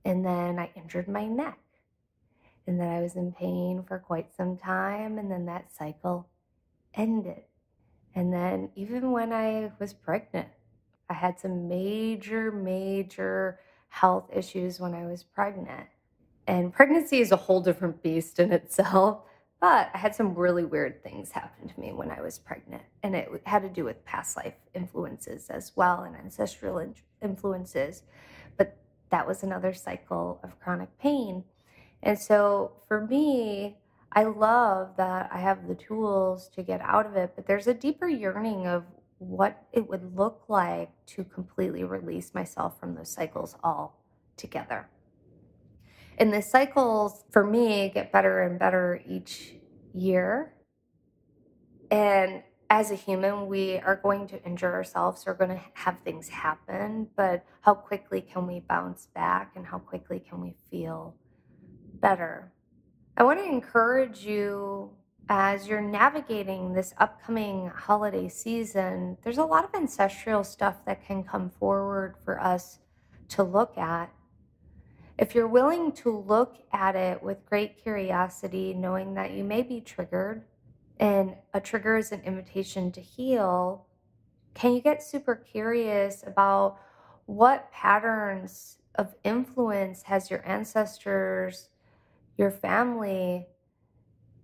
And 0.04 0.26
then 0.26 0.60
I 0.60 0.70
injured 0.76 1.08
my 1.08 1.28
neck. 1.28 1.60
And 2.68 2.78
then 2.78 2.90
I 2.90 3.00
was 3.00 3.16
in 3.16 3.32
pain 3.32 3.86
for 3.88 4.00
quite 4.00 4.36
some 4.36 4.58
time, 4.58 5.18
and 5.18 5.32
then 5.32 5.46
that 5.46 5.72
cycle 5.74 6.28
ended. 6.94 7.44
And 8.15 8.34
then 8.34 8.69
even 8.75 9.12
when 9.12 9.34
I 9.34 9.72
was 9.79 9.93
pregnant, 9.93 10.48
I 11.10 11.13
had 11.13 11.39
some 11.39 11.67
major, 11.67 12.51
major 12.51 13.60
health 13.89 14.29
issues 14.34 14.79
when 14.79 14.93
I 14.93 15.05
was 15.05 15.24
pregnant. 15.24 15.88
And 16.48 16.74
pregnancy 16.74 17.19
is 17.19 17.31
a 17.31 17.36
whole 17.36 17.62
different 17.62 18.01
beast 18.01 18.39
in 18.39 18.51
itself. 18.51 19.19
But 19.62 19.89
I 19.93 19.98
had 19.98 20.13
some 20.13 20.36
really 20.36 20.65
weird 20.65 21.01
things 21.01 21.31
happen 21.31 21.69
to 21.69 21.79
me 21.79 21.93
when 21.93 22.12
I 22.12 22.22
was 22.22 22.38
pregnant. 22.38 22.84
And 23.01 23.15
it 23.15 23.29
had 23.45 23.63
to 23.63 23.69
do 23.69 23.86
with 23.86 24.03
past 24.05 24.36
life 24.36 24.53
influences 24.75 25.50
as 25.50 25.72
well 25.75 26.03
and 26.03 26.15
ancestral 26.15 26.93
influences. 27.24 28.03
But 28.57 28.77
that 29.10 29.25
was 29.25 29.43
another 29.43 29.74
cycle 29.74 30.39
of 30.43 30.60
chronic 30.60 30.95
pain. 31.00 31.45
And 32.03 32.19
so 32.19 32.74
for 32.88 33.07
me, 33.07 33.77
I 34.15 34.24
love 34.24 34.95
that 34.95 35.29
I 35.31 35.39
have 35.39 35.67
the 35.67 35.75
tools 35.75 36.50
to 36.55 36.63
get 36.63 36.79
out 36.79 37.05
of 37.05 37.17
it, 37.17 37.34
but 37.36 37.45
there's 37.48 37.67
a 37.67 37.74
deeper 37.74 38.07
yearning 38.07 38.65
of 38.65 38.86
what 39.17 39.65
it 39.74 39.89
would 39.89 40.15
look 40.15 40.45
like 40.48 40.89
to 41.07 41.25
completely 41.25 41.84
release 41.84 42.34
myself 42.34 42.79
from 42.79 42.95
those 42.95 43.12
cycles 43.12 43.57
all 43.62 44.01
together. 44.38 44.89
And 46.17 46.34
the 46.34 46.41
cycles 46.41 47.25
for 47.29 47.45
me 47.45 47.91
get 47.93 48.13
better 48.13 48.43
and 48.43 48.57
better 48.57 49.01
each 49.05 49.55
year. 49.93 50.53
And 51.91 52.41
as 52.69 52.91
a 52.91 52.95
human, 52.95 53.48
we 53.48 53.79
are 53.79 53.98
going 53.98 54.27
to 54.27 54.41
injure 54.43 54.74
ourselves, 54.74 55.25
we're 55.25 55.34
going 55.34 55.51
to 55.51 55.62
have 55.74 55.98
things 56.05 56.29
happen, 56.29 57.07
but 57.17 57.45
how 57.62 57.74
quickly 57.74 58.22
can 58.22 58.48
we 58.48 58.62
bounce 58.62 59.07
back 59.13 59.51
and 59.57 59.65
how 59.65 59.79
quickly 59.79 60.19
can 60.19 60.39
we 60.41 60.55
feel 60.72 61.15
better? 62.00 62.53
I 63.17 63.24
want 63.24 63.39
to 63.39 63.45
encourage 63.45 64.25
you 64.25 64.91
as 65.29 65.69
you're 65.69 65.79
navigating 65.79 66.74
this 66.74 66.93
upcoming 66.98 67.67
holiday 67.74 68.27
season. 68.27 69.17
There's 69.24 69.38
a 69.38 69.45
lot 69.45 69.63
of 69.63 69.74
ancestral 69.74 70.43
stuff 70.43 70.84
that 70.86 71.05
can 71.05 71.24
come 71.24 71.50
forward 71.50 72.15
for 72.25 72.41
us 72.41 72.79
to 73.29 73.43
look 73.43 73.77
at. 73.77 74.12
If 75.17 75.34
you're 75.34 75.48
willing 75.48 75.93
to 75.93 76.25
look 76.27 76.57
at 76.74 76.98
it 76.98 77.24
with 77.24 77.45
great 77.45 77.81
curiosity, 77.81 78.74
knowing 78.74 79.13
that 79.13 79.31
you 79.31 79.45
may 79.45 79.62
be 79.62 79.79
triggered, 79.79 80.43
and 81.00 81.36
a 81.53 81.62
trigger 81.62 81.95
is 81.95 82.12
an 82.12 82.19
invitation 82.25 82.91
to 82.91 83.00
heal, 83.00 83.86
can 84.55 84.74
you 84.74 84.81
get 84.81 85.01
super 85.01 85.36
curious 85.36 86.22
about 86.27 86.79
what 87.27 87.72
patterns 87.72 88.79
of 88.95 89.15
influence 89.24 90.03
has 90.03 90.29
your 90.29 90.45
ancestors 90.45 91.69
your 92.38 92.51
family 92.51 93.48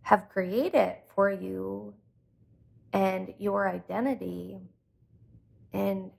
have 0.03 0.29
created 0.29 0.95
for 1.13 1.29
you 1.29 1.93
and 2.93 3.33
your 3.37 3.69
identity? 3.69 4.59
And 5.73 6.11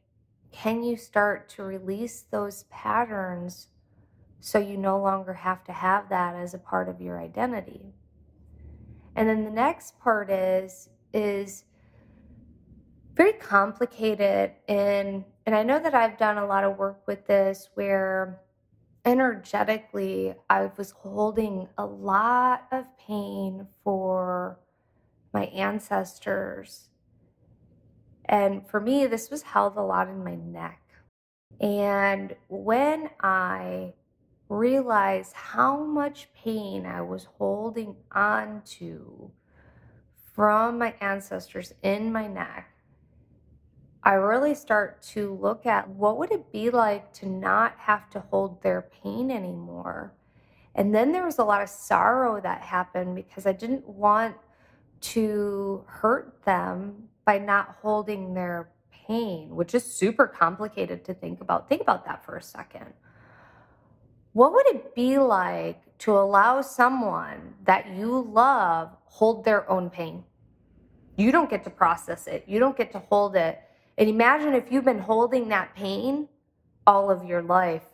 can 0.50 0.82
you 0.82 0.96
start 0.96 1.48
to 1.50 1.62
release 1.62 2.22
those 2.30 2.64
patterns 2.64 3.68
so 4.40 4.58
you 4.58 4.76
no 4.76 5.00
longer 5.00 5.32
have 5.32 5.64
to 5.64 5.72
have 5.72 6.08
that 6.10 6.34
as 6.34 6.54
a 6.54 6.58
part 6.58 6.88
of 6.88 7.00
your 7.00 7.18
identity? 7.18 7.94
And 9.16 9.28
then 9.28 9.44
the 9.44 9.50
next 9.50 9.98
part 10.00 10.30
is 10.30 10.88
is 11.12 11.64
very 13.14 13.34
complicated 13.34 14.52
and 14.68 15.24
and 15.44 15.54
I 15.54 15.62
know 15.62 15.78
that 15.78 15.94
I've 15.94 16.16
done 16.16 16.38
a 16.38 16.46
lot 16.46 16.64
of 16.64 16.78
work 16.78 17.06
with 17.06 17.26
this 17.26 17.68
where 17.74 18.40
energetically, 19.04 20.34
I 20.48 20.70
was 20.76 20.92
holding 20.92 21.68
a 21.76 21.84
lot 21.86 22.66
of 22.70 22.86
pain 22.98 23.66
for 23.82 24.58
my 25.32 25.46
ancestors. 25.46 26.88
And 28.24 28.66
for 28.68 28.80
me, 28.80 29.06
this 29.06 29.30
was 29.30 29.42
held 29.42 29.76
a 29.76 29.82
lot 29.82 30.08
in 30.08 30.22
my 30.22 30.36
neck. 30.36 30.80
And 31.60 32.36
when 32.48 33.10
I 33.20 33.94
realized 34.48 35.32
how 35.34 35.82
much 35.84 36.28
pain 36.34 36.86
I 36.86 37.00
was 37.00 37.26
holding 37.38 37.96
on 38.12 38.62
to 38.78 39.30
from 40.34 40.78
my 40.78 40.94
ancestors 41.00 41.74
in 41.82 42.12
my 42.12 42.26
neck, 42.26 42.71
I 44.04 44.14
really 44.14 44.54
start 44.54 45.00
to 45.14 45.34
look 45.40 45.64
at 45.64 45.88
what 45.88 46.18
would 46.18 46.32
it 46.32 46.50
be 46.50 46.70
like 46.70 47.12
to 47.14 47.28
not 47.28 47.74
have 47.78 48.10
to 48.10 48.20
hold 48.20 48.62
their 48.62 48.82
pain 49.02 49.30
anymore. 49.30 50.14
And 50.74 50.94
then 50.94 51.12
there 51.12 51.24
was 51.24 51.38
a 51.38 51.44
lot 51.44 51.62
of 51.62 51.68
sorrow 51.68 52.40
that 52.40 52.62
happened 52.62 53.14
because 53.14 53.46
I 53.46 53.52
didn't 53.52 53.86
want 53.86 54.36
to 55.02 55.84
hurt 55.86 56.42
them 56.44 57.08
by 57.24 57.38
not 57.38 57.76
holding 57.80 58.34
their 58.34 58.70
pain, 59.06 59.54
which 59.54 59.74
is 59.74 59.84
super 59.84 60.26
complicated 60.26 61.04
to 61.04 61.14
think 61.14 61.40
about. 61.40 61.68
Think 61.68 61.82
about 61.82 62.04
that 62.06 62.24
for 62.24 62.36
a 62.36 62.42
second. 62.42 62.92
What 64.32 64.52
would 64.52 64.66
it 64.66 64.94
be 64.94 65.18
like 65.18 65.98
to 65.98 66.12
allow 66.18 66.62
someone 66.62 67.54
that 67.64 67.90
you 67.90 68.20
love 68.32 68.96
hold 69.04 69.44
their 69.44 69.68
own 69.70 69.90
pain? 69.90 70.24
You 71.16 71.30
don't 71.30 71.50
get 71.50 71.64
to 71.64 71.70
process 71.70 72.26
it. 72.26 72.44
You 72.46 72.58
don't 72.58 72.76
get 72.76 72.90
to 72.92 72.98
hold 72.98 73.36
it. 73.36 73.60
And 73.98 74.08
imagine 74.08 74.54
if 74.54 74.72
you've 74.72 74.84
been 74.84 74.98
holding 75.00 75.48
that 75.48 75.74
pain 75.74 76.28
all 76.86 77.10
of 77.10 77.24
your 77.24 77.42
life. 77.42 77.84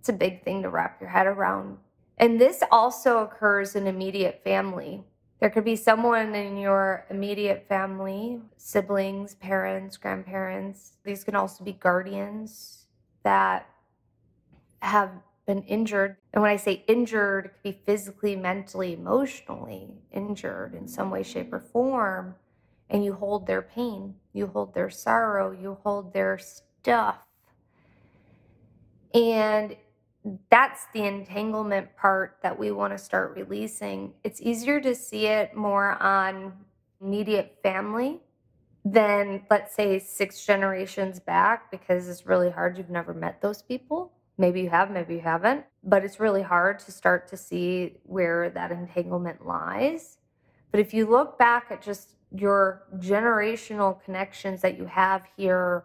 It's 0.00 0.08
a 0.08 0.12
big 0.12 0.42
thing 0.42 0.62
to 0.62 0.70
wrap 0.70 1.00
your 1.00 1.10
head 1.10 1.26
around. 1.26 1.78
And 2.16 2.40
this 2.40 2.62
also 2.70 3.18
occurs 3.18 3.76
in 3.76 3.86
immediate 3.86 4.42
family. 4.42 5.04
There 5.40 5.50
could 5.50 5.64
be 5.64 5.76
someone 5.76 6.34
in 6.34 6.56
your 6.56 7.06
immediate 7.10 7.66
family, 7.68 8.40
siblings, 8.56 9.34
parents, 9.36 9.96
grandparents. 9.96 10.96
These 11.04 11.22
can 11.22 11.36
also 11.36 11.62
be 11.62 11.72
guardians 11.72 12.86
that 13.22 13.68
have 14.80 15.10
been 15.46 15.62
injured. 15.62 16.16
And 16.32 16.42
when 16.42 16.50
I 16.50 16.56
say 16.56 16.84
injured, 16.88 17.46
it 17.46 17.52
could 17.54 17.62
be 17.62 17.80
physically, 17.86 18.34
mentally, 18.34 18.94
emotionally 18.94 19.94
injured 20.10 20.74
in 20.74 20.88
some 20.88 21.10
way, 21.10 21.22
shape, 21.22 21.52
or 21.52 21.60
form. 21.60 22.34
And 22.90 23.04
you 23.04 23.12
hold 23.12 23.46
their 23.46 23.62
pain, 23.62 24.14
you 24.32 24.46
hold 24.46 24.74
their 24.74 24.90
sorrow, 24.90 25.50
you 25.52 25.78
hold 25.82 26.12
their 26.12 26.38
stuff. 26.38 27.18
And 29.14 29.76
that's 30.50 30.86
the 30.92 31.04
entanglement 31.04 31.94
part 31.96 32.38
that 32.42 32.58
we 32.58 32.70
want 32.70 32.92
to 32.92 32.98
start 32.98 33.36
releasing. 33.36 34.14
It's 34.24 34.40
easier 34.40 34.80
to 34.80 34.94
see 34.94 35.26
it 35.26 35.54
more 35.54 36.02
on 36.02 36.52
immediate 37.00 37.58
family 37.62 38.20
than, 38.84 39.42
let's 39.50 39.74
say, 39.74 39.98
six 39.98 40.44
generations 40.44 41.20
back 41.20 41.70
because 41.70 42.08
it's 42.08 42.26
really 42.26 42.50
hard. 42.50 42.78
You've 42.78 42.90
never 42.90 43.14
met 43.14 43.40
those 43.40 43.62
people. 43.62 44.12
Maybe 44.36 44.60
you 44.62 44.70
have, 44.70 44.90
maybe 44.90 45.14
you 45.14 45.20
haven't, 45.20 45.64
but 45.82 46.04
it's 46.04 46.20
really 46.20 46.42
hard 46.42 46.78
to 46.80 46.92
start 46.92 47.28
to 47.28 47.36
see 47.36 47.98
where 48.04 48.50
that 48.50 48.70
entanglement 48.70 49.44
lies. 49.46 50.18
But 50.70 50.80
if 50.80 50.92
you 50.92 51.06
look 51.06 51.38
back 51.38 51.66
at 51.70 51.82
just 51.82 52.14
your 52.30 52.82
generational 52.96 54.02
connections 54.02 54.60
that 54.62 54.76
you 54.76 54.86
have 54.86 55.22
here 55.36 55.84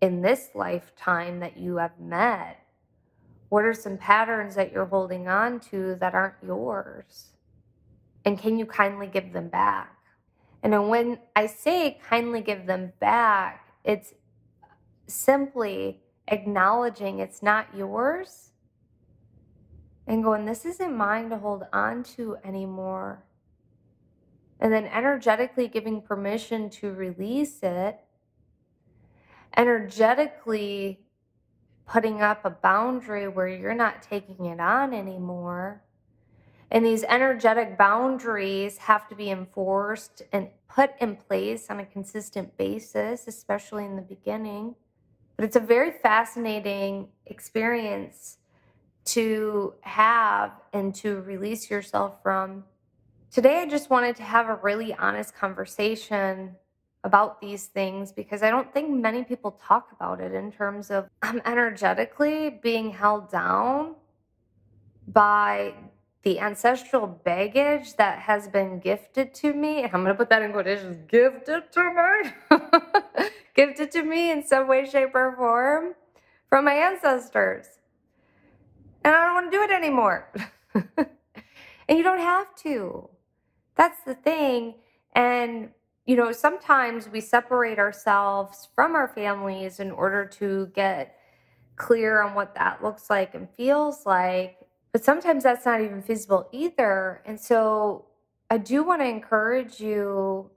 in 0.00 0.20
this 0.20 0.50
lifetime 0.54 1.40
that 1.40 1.56
you 1.56 1.76
have 1.76 1.98
met, 1.98 2.64
what 3.48 3.64
are 3.64 3.74
some 3.74 3.98
patterns 3.98 4.54
that 4.54 4.72
you're 4.72 4.86
holding 4.86 5.28
on 5.28 5.60
to 5.60 5.96
that 5.96 6.14
aren't 6.14 6.34
yours? 6.42 7.32
And 8.24 8.38
can 8.38 8.58
you 8.58 8.66
kindly 8.66 9.06
give 9.06 9.32
them 9.32 9.48
back? 9.48 9.96
And 10.62 10.88
when 10.88 11.18
I 11.36 11.46
say 11.46 11.98
kindly 12.08 12.40
give 12.40 12.66
them 12.66 12.92
back, 12.98 13.68
it's 13.84 14.14
simply 15.06 16.00
acknowledging 16.28 17.18
it's 17.18 17.42
not 17.42 17.66
yours 17.76 18.50
and 20.06 20.22
going, 20.22 20.46
This 20.46 20.64
isn't 20.64 20.96
mine 20.96 21.30
to 21.30 21.38
hold 21.38 21.64
on 21.72 22.02
to 22.16 22.38
anymore. 22.44 23.24
And 24.64 24.72
then 24.72 24.86
energetically 24.86 25.68
giving 25.68 26.00
permission 26.00 26.70
to 26.70 26.90
release 26.90 27.58
it, 27.62 28.00
energetically 29.58 31.00
putting 31.86 32.22
up 32.22 32.46
a 32.46 32.50
boundary 32.50 33.28
where 33.28 33.46
you're 33.46 33.74
not 33.74 34.02
taking 34.02 34.46
it 34.46 34.60
on 34.60 34.94
anymore. 34.94 35.82
And 36.70 36.82
these 36.82 37.04
energetic 37.04 37.76
boundaries 37.76 38.78
have 38.78 39.06
to 39.10 39.14
be 39.14 39.30
enforced 39.30 40.22
and 40.32 40.48
put 40.66 40.92
in 40.98 41.16
place 41.16 41.66
on 41.68 41.80
a 41.80 41.84
consistent 41.84 42.56
basis, 42.56 43.28
especially 43.28 43.84
in 43.84 43.96
the 43.96 44.02
beginning. 44.02 44.76
But 45.36 45.44
it's 45.44 45.56
a 45.56 45.60
very 45.60 45.90
fascinating 45.90 47.08
experience 47.26 48.38
to 49.04 49.74
have 49.82 50.52
and 50.72 50.94
to 50.94 51.20
release 51.20 51.68
yourself 51.68 52.22
from. 52.22 52.64
Today, 53.34 53.62
I 53.62 53.66
just 53.66 53.90
wanted 53.90 54.14
to 54.14 54.22
have 54.22 54.48
a 54.48 54.54
really 54.62 54.94
honest 54.94 55.34
conversation 55.34 56.54
about 57.02 57.40
these 57.40 57.66
things 57.66 58.12
because 58.12 58.44
I 58.44 58.50
don't 58.50 58.72
think 58.72 58.88
many 58.88 59.24
people 59.24 59.58
talk 59.60 59.90
about 59.90 60.20
it 60.20 60.32
in 60.32 60.52
terms 60.52 60.88
of 60.88 61.08
I'm 61.20 61.34
um, 61.38 61.42
energetically 61.44 62.60
being 62.62 62.92
held 62.92 63.32
down 63.32 63.96
by 65.08 65.74
the 66.22 66.38
ancestral 66.38 67.08
baggage 67.08 67.96
that 67.96 68.20
has 68.20 68.46
been 68.46 68.78
gifted 68.78 69.34
to 69.34 69.52
me. 69.52 69.82
I'm 69.92 70.04
going 70.04 70.06
to 70.06 70.14
put 70.14 70.30
that 70.30 70.42
in 70.42 70.52
quotations 70.52 70.98
gifted 71.08 71.72
to 71.72 72.30
me. 72.52 72.56
gifted 73.56 73.90
to 73.90 74.04
me 74.04 74.30
in 74.30 74.46
some 74.46 74.68
way, 74.68 74.88
shape, 74.88 75.10
or 75.12 75.34
form 75.36 75.94
from 76.48 76.66
my 76.66 76.74
ancestors. 76.74 77.66
And 79.02 79.12
I 79.12 79.24
don't 79.24 79.34
want 79.34 79.50
to 79.50 79.56
do 79.56 79.62
it 79.64 79.72
anymore. 79.72 80.30
and 81.88 81.98
you 81.98 82.04
don't 82.04 82.20
have 82.20 82.54
to. 82.62 83.10
That's 83.76 84.00
the 84.04 84.14
thing. 84.14 84.74
And, 85.14 85.70
you 86.06 86.16
know, 86.16 86.32
sometimes 86.32 87.08
we 87.08 87.20
separate 87.20 87.78
ourselves 87.78 88.68
from 88.74 88.94
our 88.94 89.08
families 89.08 89.80
in 89.80 89.90
order 89.90 90.24
to 90.26 90.66
get 90.74 91.16
clear 91.76 92.22
on 92.22 92.34
what 92.34 92.54
that 92.54 92.82
looks 92.82 93.10
like 93.10 93.34
and 93.34 93.48
feels 93.50 94.06
like. 94.06 94.58
But 94.92 95.04
sometimes 95.04 95.42
that's 95.42 95.66
not 95.66 95.80
even 95.80 96.02
feasible 96.02 96.48
either. 96.52 97.22
And 97.26 97.40
so 97.40 98.06
I 98.50 98.58
do 98.58 98.84
want 98.84 99.02
to 99.02 99.08
encourage 99.08 99.80
you 99.80 100.50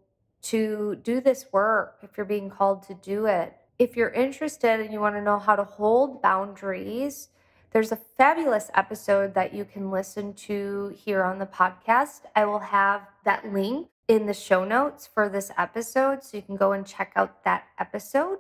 to 0.44 0.96
do 1.04 1.20
this 1.20 1.46
work 1.52 1.98
if 2.04 2.18
you're 2.18 2.26
being 2.26 2.50
called 2.50 2.84
to 2.84 2.94
do 2.94 3.26
it. 3.26 3.56
If 3.80 3.96
you're 3.96 4.12
interested 4.12 4.80
and 4.80 4.94
you 4.94 5.00
want 5.00 5.16
to 5.16 5.22
know 5.22 5.40
how 5.40 5.56
to 5.56 5.64
hold 5.64 6.22
boundaries, 6.22 7.30
there's 7.72 7.92
a 7.92 8.00
fabulous 8.18 8.72
episode 8.74 9.34
that 9.34 9.54
you 9.54 9.66
can 9.66 9.92
listen 9.92 10.34
to 10.34 10.96
here 10.96 11.24
on 11.24 11.38
the 11.38 11.46
podcast. 11.46 12.22
I 12.36 12.46
will 12.46 12.60
have 12.60 13.02
that 13.26 13.52
link 13.52 13.90
in 14.08 14.26
the 14.26 14.34
show 14.34 14.64
notes 14.64 15.06
for 15.06 15.28
this 15.28 15.52
episode, 15.58 16.24
so 16.24 16.38
you 16.38 16.44
can 16.44 16.56
go 16.56 16.72
and 16.72 16.86
check 16.86 17.12
out 17.16 17.44
that 17.44 17.66
episode. 17.78 18.40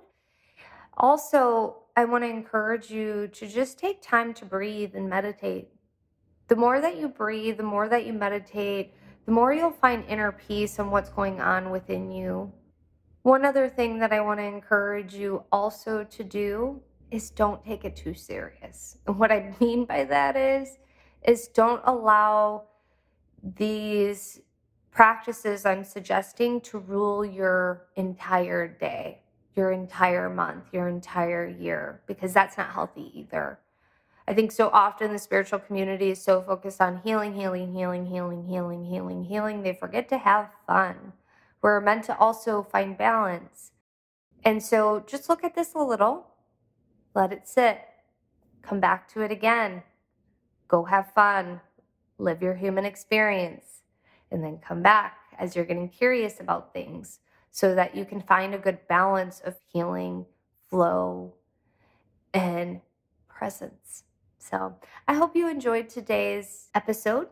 Also, 0.95 1.83
I 1.95 2.05
want 2.05 2.23
to 2.23 2.29
encourage 2.29 2.89
you 2.89 3.27
to 3.33 3.47
just 3.47 3.77
take 3.77 4.01
time 4.01 4.33
to 4.35 4.45
breathe 4.45 4.95
and 4.95 5.09
meditate. 5.09 5.69
The 6.47 6.55
more 6.55 6.79
that 6.79 6.97
you 6.97 7.09
breathe, 7.09 7.57
the 7.57 7.63
more 7.63 7.89
that 7.89 8.05
you 8.05 8.13
meditate, 8.13 8.93
the 9.25 9.33
more 9.33 9.53
you'll 9.53 9.71
find 9.71 10.05
inner 10.07 10.31
peace 10.31 10.79
and 10.79 10.89
what's 10.89 11.09
going 11.09 11.41
on 11.41 11.69
within 11.69 12.09
you. 12.11 12.53
One 13.23 13.43
other 13.43 13.67
thing 13.67 13.99
that 13.99 14.13
I 14.13 14.21
want 14.21 14.39
to 14.39 14.45
encourage 14.45 15.13
you 15.13 15.43
also 15.51 16.05
to 16.05 16.23
do 16.23 16.81
is 17.11 17.29
don't 17.29 17.63
take 17.65 17.85
it 17.85 17.95
too 17.95 18.13
serious. 18.13 18.97
And 19.07 19.17
what 19.19 19.31
I 19.31 19.53
mean 19.59 19.85
by 19.85 20.03
that 20.05 20.35
is 20.35 20.77
is 21.23 21.47
don't 21.49 21.81
allow 21.85 22.63
these 23.55 24.39
practices 24.91 25.65
I'm 25.65 25.83
suggesting 25.83 26.61
to 26.61 26.79
rule 26.79 27.25
your 27.25 27.87
entire 27.95 28.67
day, 28.67 29.21
your 29.55 29.71
entire 29.71 30.29
month, 30.29 30.65
your 30.71 30.87
entire 30.87 31.47
year 31.47 32.01
because 32.07 32.33
that's 32.33 32.57
not 32.57 32.71
healthy 32.71 33.11
either. 33.13 33.59
I 34.27 34.33
think 34.33 34.51
so 34.51 34.69
often 34.73 35.13
the 35.13 35.19
spiritual 35.19 35.59
community 35.59 36.11
is 36.11 36.21
so 36.21 36.41
focused 36.41 36.81
on 36.81 37.01
healing, 37.03 37.33
healing, 37.33 37.73
healing, 37.73 38.05
healing, 38.05 38.45
healing, 38.45 38.83
healing, 38.83 39.23
healing. 39.23 39.63
They 39.63 39.73
forget 39.73 40.09
to 40.09 40.17
have 40.17 40.49
fun. 40.65 41.13
We're 41.61 41.79
meant 41.79 42.03
to 42.05 42.17
also 42.17 42.63
find 42.63 42.97
balance. 42.97 43.71
And 44.43 44.61
so 44.61 45.03
just 45.07 45.29
look 45.29 45.43
at 45.43 45.55
this 45.55 45.73
a 45.75 45.79
little, 45.79 46.27
let 47.17 47.33
it 47.33 47.47
sit, 47.47 47.79
come 48.61 48.79
back 48.79 49.11
to 49.11 49.21
it 49.21 49.31
again, 49.31 49.81
go 50.67 50.83
have 50.83 51.11
fun, 51.13 51.59
live 52.19 52.43
your 52.43 52.53
human 52.53 52.85
experience, 52.85 53.81
and 54.29 54.43
then 54.43 54.59
come 54.59 54.83
back 54.83 55.17
as 55.39 55.55
you're 55.55 55.65
getting 55.65 55.89
curious 55.89 56.39
about 56.39 56.73
things 56.73 57.19
so 57.49 57.73
that 57.73 57.95
you 57.95 58.05
can 58.05 58.21
find 58.21 58.53
a 58.53 58.59
good 58.59 58.77
balance 58.87 59.41
of 59.43 59.55
healing, 59.73 60.27
flow, 60.69 61.33
and 62.35 62.81
presence. 63.27 64.03
So 64.37 64.75
I 65.07 65.15
hope 65.15 65.35
you 65.35 65.49
enjoyed 65.49 65.89
today's 65.89 66.69
episode. 66.75 67.29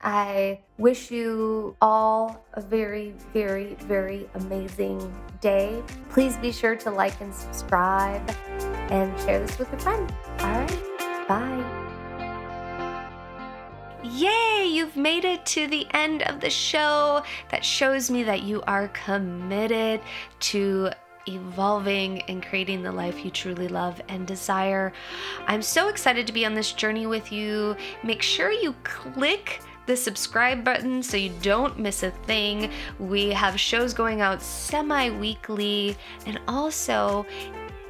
I 0.00 0.60
wish 0.76 1.10
you 1.10 1.76
all 1.82 2.46
a 2.54 2.60
very, 2.60 3.14
very, 3.32 3.74
very 3.80 4.30
amazing 4.34 5.12
day. 5.40 5.82
Please 6.08 6.36
be 6.36 6.52
sure 6.52 6.76
to 6.76 6.90
like 6.92 7.20
and 7.20 7.34
subscribe 7.34 8.22
and 8.90 9.18
share 9.20 9.40
this 9.40 9.58
with 9.58 9.72
a 9.72 9.78
friend. 9.78 10.12
All 10.40 10.46
right. 10.46 11.28
Bye. 11.28 11.88
yay, 14.02 14.66
you've 14.66 14.96
made 14.96 15.24
it 15.24 15.44
to 15.46 15.66
the 15.66 15.86
end 15.92 16.22
of 16.22 16.40
the 16.40 16.50
show. 16.50 17.22
That 17.50 17.64
shows 17.64 18.10
me 18.10 18.22
that 18.24 18.42
you 18.42 18.62
are 18.62 18.88
committed 18.88 20.00
to 20.40 20.90
evolving 21.26 22.22
and 22.22 22.44
creating 22.44 22.82
the 22.82 22.92
life 22.92 23.24
you 23.24 23.30
truly 23.30 23.68
love 23.68 24.00
and 24.08 24.26
desire. 24.26 24.92
I'm 25.46 25.62
so 25.62 25.88
excited 25.88 26.26
to 26.26 26.32
be 26.32 26.46
on 26.46 26.54
this 26.54 26.72
journey 26.72 27.06
with 27.06 27.30
you. 27.30 27.76
Make 28.02 28.22
sure 28.22 28.50
you 28.50 28.74
click 28.82 29.60
the 29.86 29.96
subscribe 29.96 30.64
button 30.64 31.02
so 31.02 31.16
you 31.16 31.32
don't 31.42 31.78
miss 31.78 32.02
a 32.02 32.10
thing. 32.10 32.70
We 32.98 33.30
have 33.30 33.58
shows 33.58 33.94
going 33.94 34.20
out 34.20 34.42
semi 34.42 35.10
weekly, 35.10 35.96
and 36.26 36.40
also 36.46 37.26